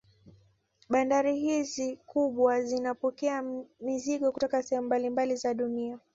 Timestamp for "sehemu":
4.63-4.85